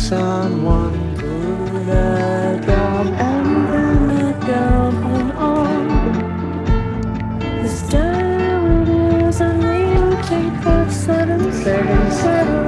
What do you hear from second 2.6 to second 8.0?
down and then her down and on. This